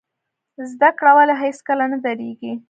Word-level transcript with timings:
زده 0.71 0.89
کړه 0.97 1.11
ولې 1.17 1.35
هیڅکله 1.43 1.85
نه 1.91 1.97
دریږي؟ 2.05 2.53